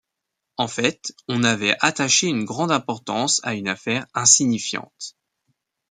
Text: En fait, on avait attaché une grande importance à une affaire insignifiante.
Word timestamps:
En 0.57 0.67
fait, 0.67 1.13
on 1.27 1.43
avait 1.43 1.75
attaché 1.79 2.25
une 2.25 2.43
grande 2.43 2.71
importance 2.71 3.39
à 3.43 3.53
une 3.53 3.67
affaire 3.67 4.07
insignifiante. 4.15 5.15